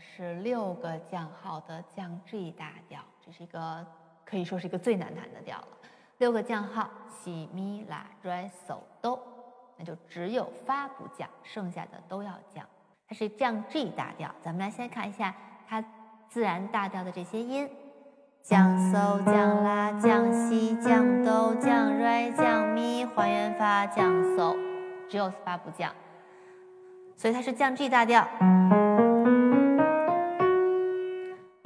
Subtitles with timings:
[0.00, 3.86] 是六个降号的降 G 大调，这是一个
[4.24, 5.68] 可以说是一个最难弹的调了。
[6.18, 9.22] 六个降号，西咪拉瑞嗦哆，
[9.76, 12.64] 那就只有发不降，剩下的都要降。
[13.08, 15.34] 它是降 G 大调，咱们来先看一下
[15.68, 15.84] 它
[16.28, 17.68] 自然大调的这些音：
[18.42, 24.56] 降嗦、降拉、降西、降哆、降瑞、降咪、还原发、降嗦，
[25.08, 25.92] 只有发不降，
[27.16, 28.26] 所以它是降 G 大调。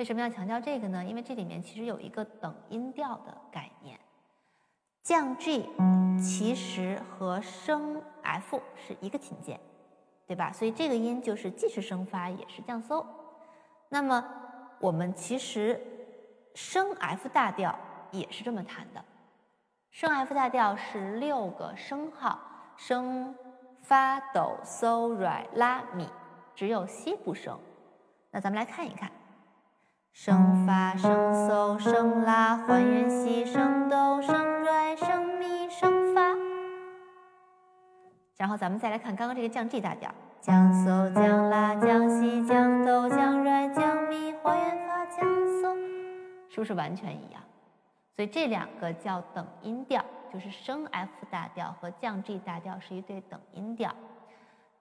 [0.00, 1.04] 为什么要强调这个呢？
[1.04, 4.00] 因为这里面其实有一个等音调的概念。
[5.02, 5.68] 降 G
[6.18, 9.60] 其实和升 F 是一个琴键，
[10.26, 10.50] 对吧？
[10.50, 13.04] 所以这个音就是既是升发也是降嗦。
[13.90, 14.26] 那么
[14.80, 15.78] 我们其实
[16.54, 17.78] 升 F 大调
[18.10, 19.04] 也是这么弹的。
[19.90, 22.40] 升 F 大调是六个升号，
[22.74, 23.34] 升
[23.82, 26.08] 发哆嗦来拉米，
[26.54, 27.60] 只有西不升。
[28.30, 29.12] 那咱们来看一看。
[30.12, 36.36] 升发升嗦升拉还原西升哆升瑞升咪升发，
[38.36, 45.74] 然后咱们再来看刚刚这个降 G 大调，降嗦降拉降西降哆降瑞降咪还原发降嗦，
[46.50, 47.40] 是不是完全一样？
[48.14, 53.94] 所以这两个叫等音调，就是升 F 大调和降 G 大调是一对等音调。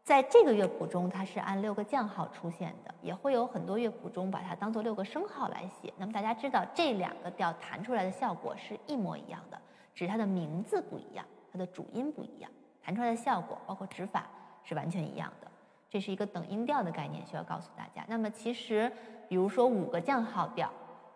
[0.03, 5.93] 在这个乐谱中，它是按六个降号出现的，也会有很多乐谱中把它当做六个升号来写。
[5.97, 9.61] 那么大家知道，这两个调弹出来的效果是一模一样的，
[9.93, 12.49] 只是它的名字不一样，它的主音不一样，
[12.81, 14.25] 弹出来的效果包括指法
[14.63, 15.47] 是完全一样的。
[15.91, 18.03] 这是一个等音调的概念，需要告诉大家。
[18.07, 18.91] 那么其实，
[19.27, 20.71] 比如说五个降号调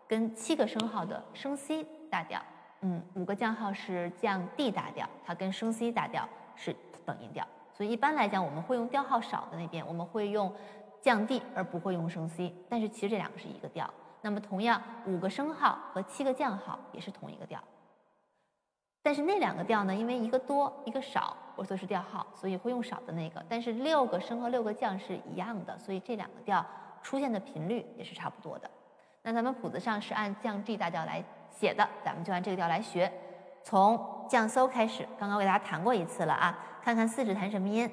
[0.08, 2.40] 跟七个升号的升 C 大调，
[2.82, 6.76] 嗯，五个降号是降 D 大调，它跟升 C 大调是
[7.06, 7.48] 等音调。
[7.74, 10.54] 所以一般来讲，我们会用调号少的那边，我们会用
[11.02, 12.54] 降 D，而不会用升 C。
[12.70, 13.90] 但是其实这两个是一个调。
[14.22, 17.60] 那么同样，五个升号和七个降号也是同一个调。
[19.02, 23.44] 但是那两个调呢，因为一个多一个少，我说是调号，所以会用少的那个。
[23.50, 26.66] 但是六个升和六个降是一样的，所以这两个调
[27.02, 28.72] 出现的频率也是差不多的。
[29.24, 33.12] 那咱们谱子上是按降 G 大调来写的，咱们就按这个调来学。
[33.62, 37.90] 从降嗦开始，刚刚给大家弹过一次了啊，看看四指弹什么音。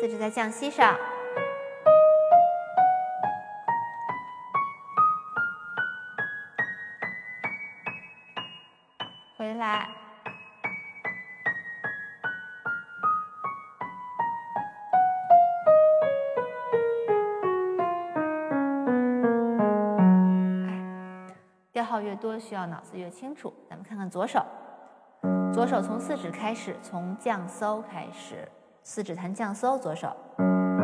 [0.00, 0.98] 四指在降西上，
[21.96, 23.50] 号越多，需要脑子越清楚。
[23.70, 24.44] 咱们看看左手，
[25.50, 28.46] 左手从四指开始，从降嗦开始，
[28.82, 30.14] 四指弹降嗦，左手。
[30.36, 30.76] 嗯，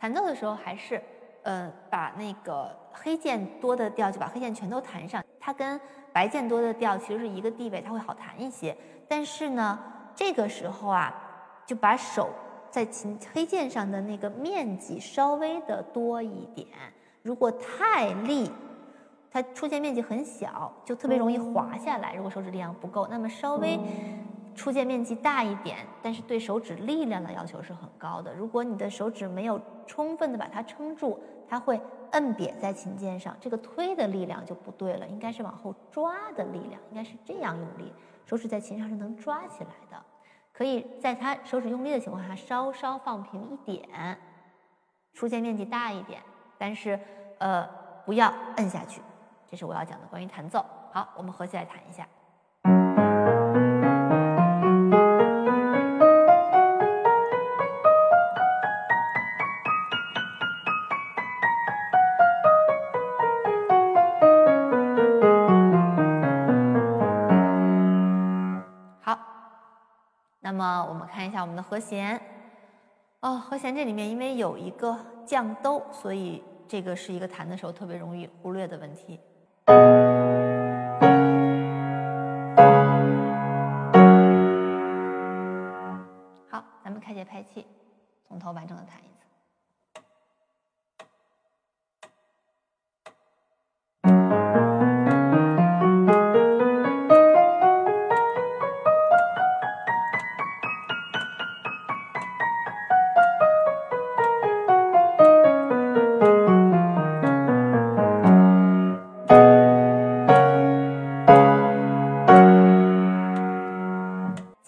[0.00, 1.02] 弹奏的时候还是。
[1.42, 5.80] 呃，把那个黑键多的调就把黑键全都弹上，它跟
[6.12, 8.76] 白键多的调其实是一个地位，它会好弹一些。
[9.08, 9.78] 但是呢，
[10.14, 11.14] 这个时候啊，
[11.66, 12.28] 就把手
[12.70, 16.66] 在琴黑键上的那个面积稍微的多一点。
[17.22, 18.50] 如果太力，
[19.30, 22.14] 它出现面积很小，就特别容易滑下来。
[22.14, 23.78] 如果手指力量不够，那么稍微。
[24.54, 28.34] 出键面积大一点，但是对手指力量的要求是很高的。
[28.34, 31.18] 如果你的手指没有充分的把它撑住，
[31.48, 31.80] 它会
[32.12, 37.92] 摁瘪在琴键上，这个推的力量就不对了，应该是往后抓的力量，应该是这样用力，
[38.26, 40.02] 手指在琴上是能抓起来的。
[40.52, 44.18] 可以在他手指用力的情况下稍稍放平一点，
[45.14, 46.20] 出键面积大一点，
[46.58, 46.98] 但是
[47.38, 47.66] 呃
[48.04, 49.00] 不要摁下去。
[49.48, 50.64] 这是我要讲的关于弹奏。
[50.92, 52.06] 好，我们合起来弹一下。
[70.60, 72.20] 么我们看一下我们的和弦
[73.20, 79.18] 哦，和弦这里面因为有一个降哆，所以这个是一个弹的时候特别容易忽略的问题。
[86.50, 87.66] 好，咱们开节拍器，
[88.28, 89.19] 从头完整的弹一次。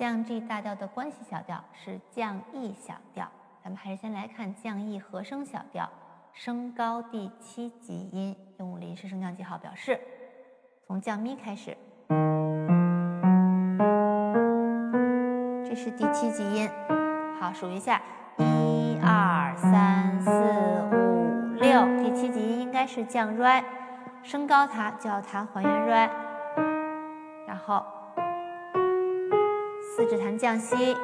[0.03, 3.25] 降 G 大调的关系小调是降 E 小调。
[3.63, 5.89] 咱们还是先来看降 E 和声小调，
[6.33, 10.01] 升高第七级音，用临时升降记号表示。
[10.89, 11.77] 从降咪开始，
[15.65, 16.69] 这是第七级音。
[17.39, 18.03] 好，数一下，
[18.39, 20.33] 一二三四
[20.91, 23.63] 五六，第七级应该是降 Re，
[24.25, 26.11] 升高它就要弹还原 Re，
[27.47, 27.85] 然后
[29.95, 30.97] 四指弹降西。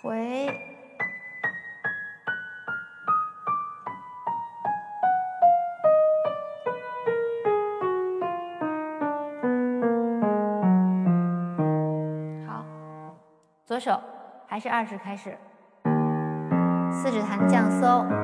[0.00, 0.46] 回，
[12.46, 12.64] 好，
[13.64, 14.00] 左手
[14.46, 15.36] 还是二指开始，
[16.92, 18.23] 四指弹降搜。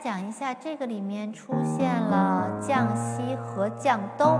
[0.00, 4.38] 讲一下，这个里面出现了降西和降哆，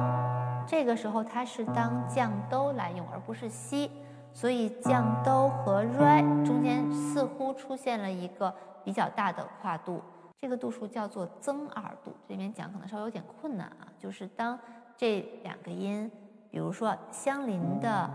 [0.66, 3.90] 这个时候它是当降哆来用，而不是西，
[4.32, 10.00] 所以降哆和 re 中间似乎出现了一个比较大的跨度，
[10.40, 12.14] 这个度数叫做增二度。
[12.28, 14.56] 这里面讲可能稍微有点困难啊，就是当
[14.96, 16.08] 这两个音，
[16.52, 18.08] 比如说相邻的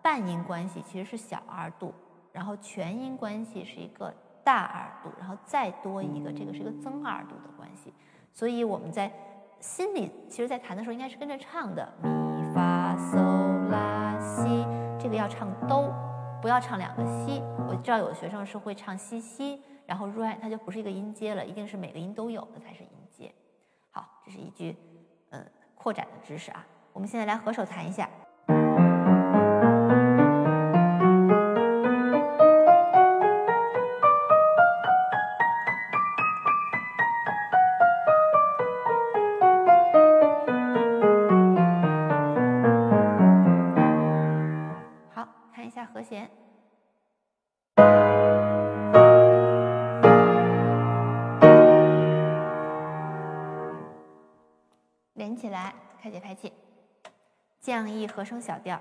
[0.00, 1.92] 半音关系其实是小二度，
[2.32, 4.14] 然后全音关系是一个。
[4.46, 7.92] 大二度，然后再多一个，这个是一个增二度的关系，
[8.32, 9.12] 所以我们在
[9.58, 14.64] 心里，其实，在弹的时候应该是跟着唱的，咪发嗦拉西，
[15.00, 15.92] 这个要唱哆，
[16.40, 17.42] 不要唱两个西。
[17.68, 23.34] 我知道有的学生是会唱西西，然后 re，它就不是一个音阶了，一定是每个音都有的才是音阶。
[23.90, 24.76] 好，这是一句
[25.30, 25.44] 嗯
[25.74, 26.64] 扩展的知识啊。
[26.92, 28.08] 我们现在来合手弹一下。
[55.14, 56.52] 连起来，开节拍器，
[57.60, 58.80] 降 E 和声小调。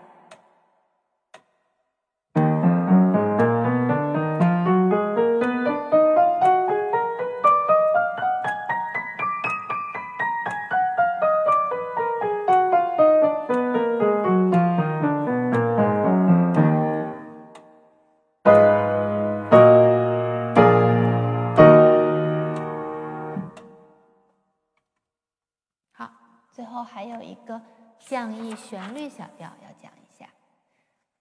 [26.56, 27.62] 最后还有一个
[28.00, 30.26] 降 E 旋律小调要讲一下，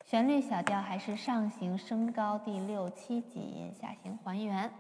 [0.05, 4.71] 旋律小调还是上行升高第六七级音，下行还原。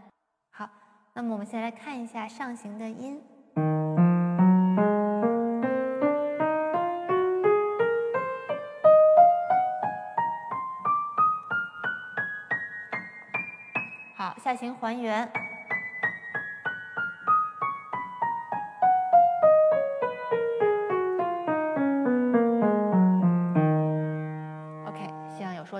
[0.51, 0.71] 好，
[1.13, 3.21] 那么我们先来看一下上行的音。
[14.15, 15.29] 好，下行还原。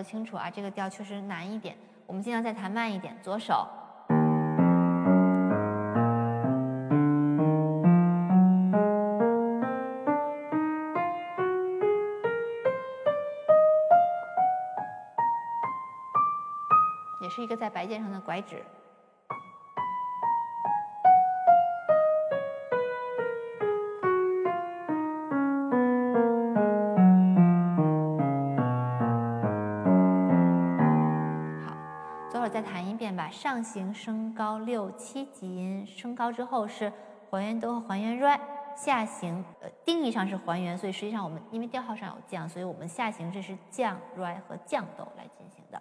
[0.05, 1.75] 清楚啊，这个调确实难一点，
[2.07, 3.17] 我们尽量再弹慢一点。
[3.23, 3.67] 左手，
[17.23, 18.63] 也是一个在白键上的拐指。
[33.15, 33.31] 把。
[33.31, 36.93] 上行升高六七级音，升高之后是
[37.31, 38.39] 还原哆和还原 re。
[38.77, 45.81] 下行呃定义上是还原，所以实际上我们因为调号上有降，所以我们下行这是降 re 和降哆来进行的。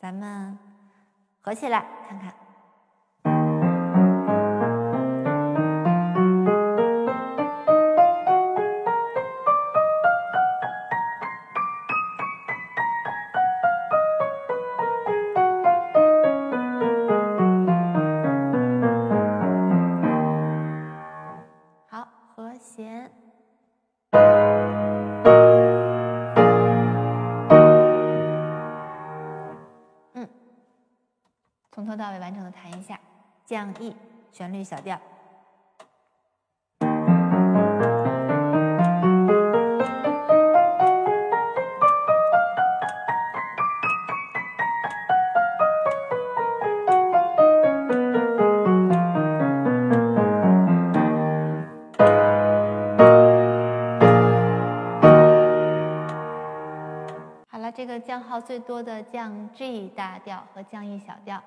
[0.00, 0.58] 咱们
[1.42, 2.49] 合起来看看。
[33.50, 33.92] 降 E
[34.30, 34.96] 旋律小调。
[57.48, 61.42] 好了，这个降号最多的降 G 大调和降 E 小调。